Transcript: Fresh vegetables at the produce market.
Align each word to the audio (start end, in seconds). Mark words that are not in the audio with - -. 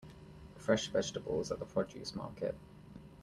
Fresh 0.57 0.87
vegetables 0.87 1.51
at 1.51 1.59
the 1.59 1.65
produce 1.65 2.15
market. 2.15 2.55